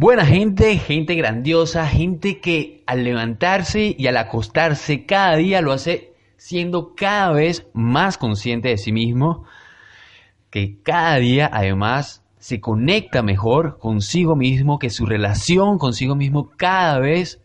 [0.00, 6.14] Buena gente, gente grandiosa, gente que al levantarse y al acostarse cada día lo hace
[6.36, 9.42] siendo cada vez más consciente de sí mismo,
[10.50, 17.00] que cada día además se conecta mejor consigo mismo, que su relación consigo mismo cada
[17.00, 17.42] vez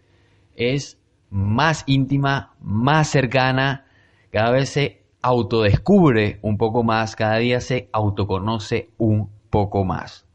[0.55, 0.99] es
[1.31, 3.88] más íntima, más cercana,
[4.29, 10.27] cada vez se autodescubre un poco más, cada día se autoconoce un poco más.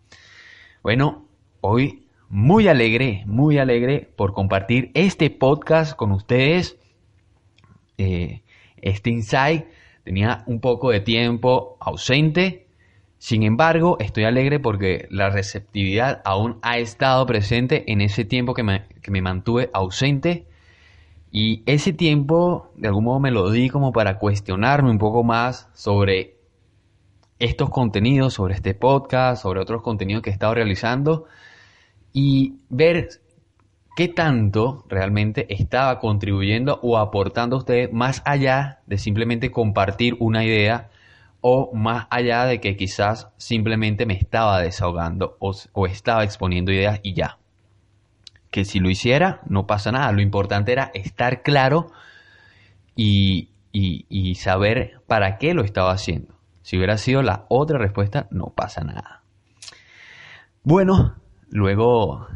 [0.82, 1.24] Bueno,
[1.60, 6.76] hoy muy alegre, muy alegre por compartir este podcast con ustedes.
[7.96, 8.42] Eh,
[8.76, 9.66] este insight
[10.04, 12.66] tenía un poco de tiempo ausente.
[13.16, 18.62] Sin embargo, estoy alegre porque la receptividad aún ha estado presente en ese tiempo que
[18.62, 20.46] me, que me mantuve ausente.
[21.32, 25.68] Y ese tiempo, de algún modo, me lo di como para cuestionarme un poco más
[25.72, 26.36] sobre
[27.38, 31.26] estos contenidos, sobre este podcast, sobre otros contenidos que he estado realizando
[32.12, 33.08] y ver
[33.96, 40.44] qué tanto realmente estaba contribuyendo o aportando a ustedes más allá de simplemente compartir una
[40.44, 40.90] idea
[41.40, 47.14] o más allá de que quizás simplemente me estaba desahogando o, estaba exponiendo ideas y
[47.14, 47.38] ya.
[48.50, 51.90] Que si lo hiciera no pasa nada, lo importante era estar claro
[52.96, 56.34] y, y saber para qué lo estaba haciendo.
[56.62, 59.22] Si hubiera sido la otra respuesta, no pasa nada.
[60.62, 61.16] Bueno,
[61.50, 62.26] Luego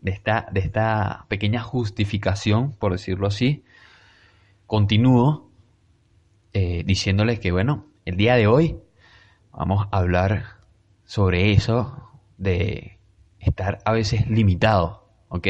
[0.00, 3.64] de esta, de esta pequeña justificación, por decirlo así,
[4.66, 5.50] continúo
[6.52, 8.78] eh, diciéndoles que, bueno, el día de hoy
[9.52, 10.58] vamos a hablar
[11.04, 12.98] sobre eso de
[13.38, 15.48] estar a veces limitado, ¿ok?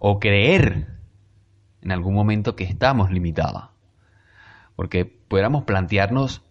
[0.00, 0.88] O creer
[1.82, 3.70] en algún momento que estamos limitados.
[4.76, 6.42] Porque pudiéramos plantearnos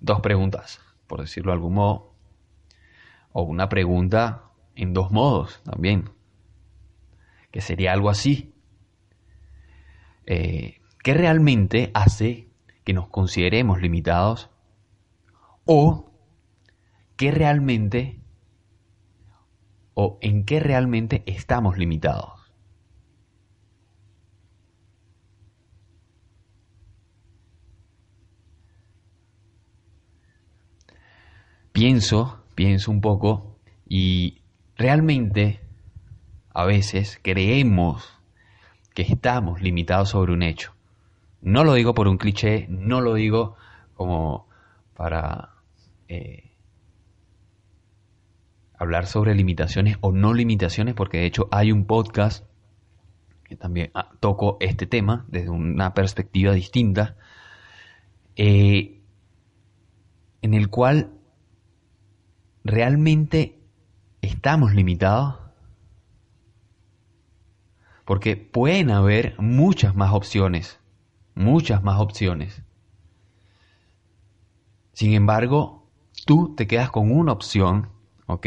[0.00, 2.14] dos preguntas, por decirlo de algún modo,
[3.32, 4.47] o una pregunta
[4.78, 6.08] en dos modos también,
[7.50, 8.54] que sería algo así.
[10.24, 12.48] Eh, ¿Qué realmente hace
[12.84, 14.50] que nos consideremos limitados?
[15.64, 16.12] ¿O
[17.16, 18.20] qué realmente
[19.94, 22.52] o en qué realmente estamos limitados?
[31.72, 34.42] Pienso, pienso un poco y
[34.78, 35.58] Realmente,
[36.54, 38.16] a veces creemos
[38.94, 40.72] que estamos limitados sobre un hecho.
[41.42, 43.56] No lo digo por un cliché, no lo digo
[43.94, 44.46] como
[44.94, 45.56] para
[46.06, 46.52] eh,
[48.78, 52.46] hablar sobre limitaciones o no limitaciones, porque de hecho hay un podcast
[53.42, 57.16] que también ah, toco este tema desde una perspectiva distinta,
[58.36, 59.00] eh,
[60.40, 61.10] en el cual
[62.62, 63.57] realmente
[64.38, 65.34] estamos limitados?
[68.04, 70.78] Porque pueden haber muchas más opciones,
[71.34, 72.62] muchas más opciones.
[74.92, 75.90] Sin embargo,
[76.24, 77.88] tú te quedas con una opción,
[78.26, 78.46] ¿ok?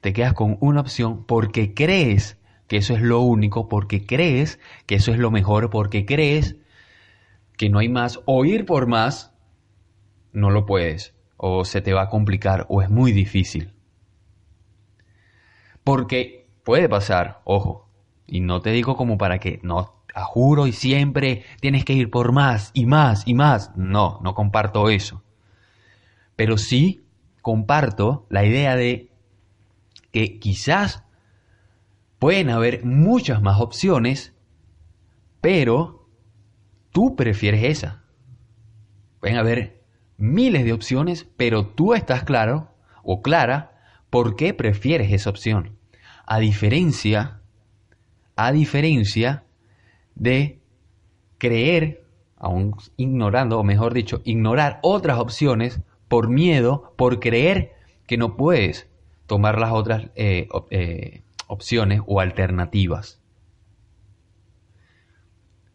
[0.00, 4.94] Te quedas con una opción porque crees que eso es lo único, porque crees que
[4.94, 6.54] eso es lo mejor, porque crees
[7.56, 9.34] que no hay más, o ir por más,
[10.32, 13.75] no lo puedes, o se te va a complicar, o es muy difícil.
[15.86, 17.88] Porque puede pasar, ojo,
[18.26, 22.10] y no te digo como para que no, a juro y siempre tienes que ir
[22.10, 23.70] por más y más y más.
[23.76, 25.22] No, no comparto eso.
[26.34, 27.06] Pero sí
[27.40, 29.12] comparto la idea de
[30.10, 31.04] que quizás
[32.18, 34.34] pueden haber muchas más opciones,
[35.40, 36.08] pero
[36.90, 38.02] tú prefieres esa.
[39.20, 39.84] Pueden haber
[40.16, 45.75] miles de opciones, pero tú estás claro o clara por qué prefieres esa opción
[46.26, 47.40] a diferencia,
[48.34, 49.44] a diferencia
[50.14, 50.60] de
[51.38, 52.04] creer,
[52.36, 57.74] aún ignorando, o mejor dicho, ignorar otras opciones por miedo, por creer
[58.06, 58.88] que no puedes
[59.26, 63.20] tomar las otras eh, eh, opciones o alternativas.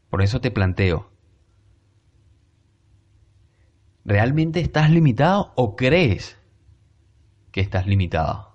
[0.09, 1.09] Por eso te planteo,
[4.03, 6.37] ¿realmente estás limitado o crees
[7.51, 8.50] que estás limitado?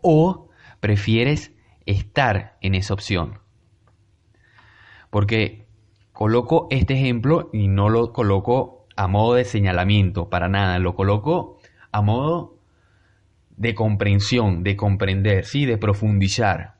[0.00, 0.48] O
[0.80, 1.52] prefieres
[1.86, 3.40] estar en esa opción.
[5.10, 5.66] Porque
[6.12, 11.58] coloco este ejemplo y no lo coloco a modo de señalamiento, para nada, lo coloco
[11.92, 12.58] a modo
[13.50, 16.78] de comprensión, de comprender, sí, de profundizar.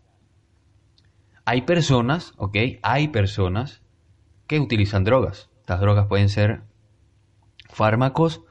[1.45, 2.57] Hay personas, ¿ok?
[2.83, 3.83] Hay personas
[4.47, 5.51] que utilizan drogas.
[5.61, 6.63] Estas drogas pueden ser
[7.69, 8.43] fármacos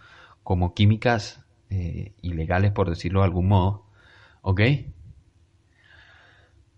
[0.43, 3.86] como químicas eh, ilegales, por decirlo de algún modo,
[4.47, 4.61] ¿ok?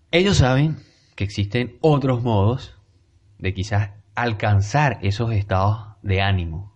[0.10, 0.77] Ellos saben
[1.16, 2.75] que existen otros modos
[3.38, 6.74] de quizás alcanzar esos estados de ánimo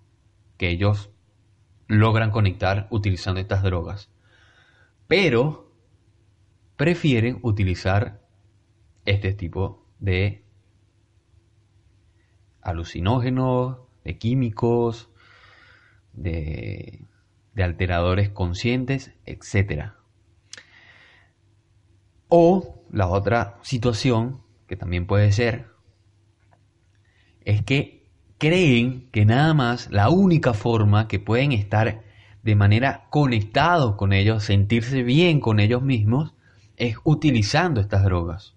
[0.57, 1.09] que ellos
[1.87, 4.11] logran conectar utilizando estas drogas.
[5.07, 5.73] Pero
[6.75, 8.21] prefieren utilizar
[9.05, 10.43] este tipo de
[12.61, 15.09] alucinógenos, de químicos,
[16.13, 17.07] de,
[17.57, 19.93] alteradores conscientes, etc.
[22.35, 25.67] O la otra situación, que también puede ser,
[27.41, 28.09] es que
[28.39, 32.01] creen que nada más la única forma que pueden estar
[32.41, 36.33] de manera conectados con ellos, sentirse bien con ellos mismos,
[36.75, 38.55] es utilizando estas drogas.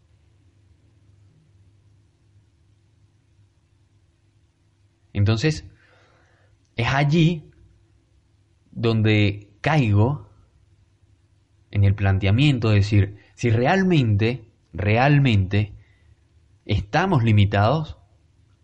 [5.12, 5.66] Entonces,
[6.76, 7.50] es allí
[8.70, 10.30] donde caigo
[11.70, 15.74] en el planteamiento de decir, si realmente, realmente
[16.64, 17.98] estamos limitados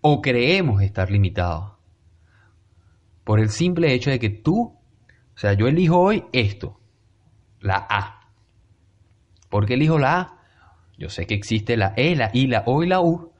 [0.00, 1.72] o creemos estar limitados.
[3.22, 6.80] Por el simple hecho de que tú, o sea, yo elijo hoy esto,
[7.60, 8.30] la A.
[9.50, 10.38] ¿Por qué elijo la A?
[10.96, 13.30] Yo sé que existe la E, la I, la O y la U,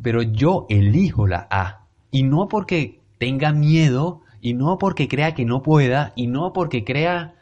[0.00, 1.86] pero yo elijo la A.
[2.10, 6.84] Y no porque tenga miedo, y no porque crea que no pueda, y no porque
[6.84, 7.36] crea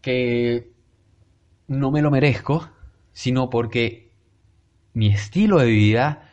[0.00, 0.77] que
[1.68, 2.68] no me lo merezco,
[3.12, 4.10] sino porque
[4.94, 6.30] mi estilo de vida,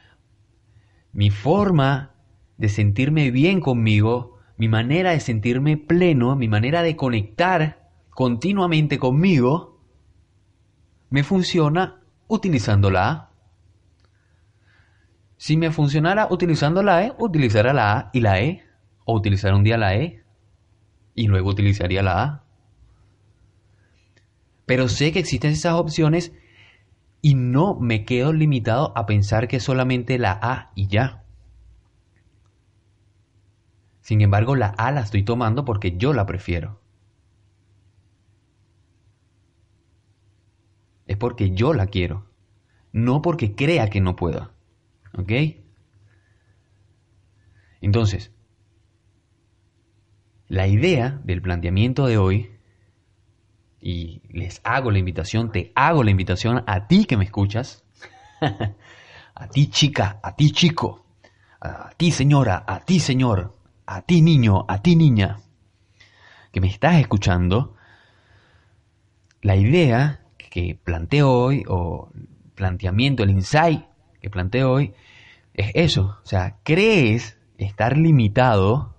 [1.11, 2.15] mi forma
[2.57, 9.81] de sentirme bien conmigo, mi manera de sentirme pleno, mi manera de conectar continuamente conmigo,
[11.09, 13.31] me funciona utilizando la A.
[15.37, 18.63] Si me funcionara utilizando la E, utilizara la A y la E.
[19.03, 20.23] O utilizar un día la E
[21.13, 22.44] y luego utilizaría la A.
[24.65, 26.33] Pero sé que existen esas opciones
[27.21, 31.23] y no me quedo limitado a pensar que solamente la A y ya.
[34.01, 36.79] Sin embargo, la A la estoy tomando porque yo la prefiero.
[41.07, 42.27] Es porque yo la quiero,
[42.91, 44.51] no porque crea que no pueda.
[45.17, 45.31] ¿Ok?
[47.81, 48.31] Entonces,
[50.47, 52.54] la idea del planteamiento de hoy,
[53.85, 57.83] y les hago la invitación, te hago la invitación a ti que me escuchas,
[59.35, 61.05] a ti chica, a ti chico,
[61.61, 63.55] a ti señora, a ti señor,
[63.85, 65.37] a ti niño, a ti niña,
[66.51, 67.75] que me estás escuchando,
[69.43, 72.09] la idea que planteo hoy, o
[72.55, 73.85] planteamiento, el insight
[74.19, 74.95] que planteo hoy,
[75.53, 76.17] es eso.
[76.23, 78.95] O sea, ¿crees estar limitado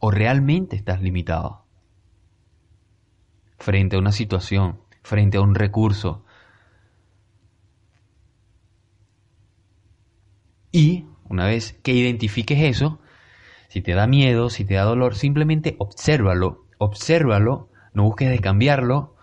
[0.00, 1.67] o realmente estás limitado?
[3.58, 6.24] Frente a una situación, frente a un recurso.
[10.70, 13.00] Y una vez que identifiques eso,
[13.68, 19.14] si te da miedo, si te da dolor, simplemente obsérvalo, obsérvalo, no busques de cambiarlo,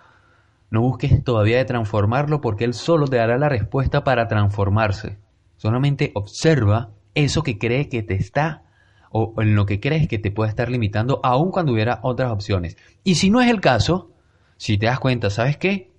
[0.70, 5.18] no busques todavía de transformarlo porque él solo te dará la respuesta para transformarse.
[5.58, 8.64] Solamente observa eso que cree que te está
[9.10, 12.78] o en lo que crees que te puede estar limitando, aun cuando hubiera otras opciones.
[13.04, 14.12] Y si no es el caso,
[14.58, 15.92] si te das cuenta, ¿sabes qué?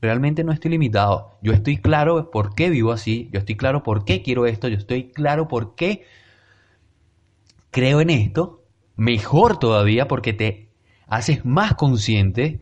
[0.00, 1.38] Realmente no estoy limitado.
[1.42, 4.76] Yo estoy claro por qué vivo así, yo estoy claro por qué quiero esto, yo
[4.76, 6.04] estoy claro por qué
[7.70, 8.64] creo en esto.
[8.96, 10.68] Mejor todavía porque te
[11.06, 12.60] haces más consciente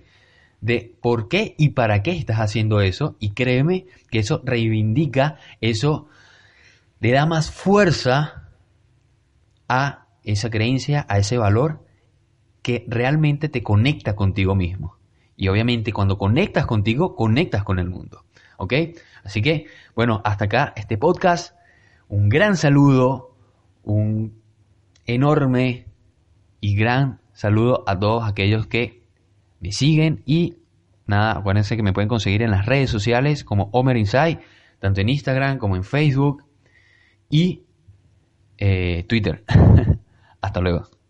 [0.60, 6.08] de por qué y para qué estás haciendo eso y créeme que eso reivindica, eso
[7.00, 8.48] le da más fuerza
[9.68, 11.83] a esa creencia, a ese valor
[12.64, 14.96] que realmente te conecta contigo mismo.
[15.36, 18.24] Y obviamente cuando conectas contigo, conectas con el mundo.
[18.56, 18.72] ¿Ok?
[19.22, 21.54] Así que, bueno, hasta acá este podcast.
[22.08, 23.36] Un gran saludo,
[23.82, 24.40] un
[25.04, 25.84] enorme
[26.62, 29.02] y gran saludo a todos aquellos que
[29.60, 30.56] me siguen y
[31.06, 34.40] nada, acuérdense que me pueden conseguir en las redes sociales como Homer Inside,
[34.78, 36.44] tanto en Instagram como en Facebook
[37.28, 37.64] y
[38.56, 39.44] eh, Twitter.
[40.40, 41.03] Hasta luego.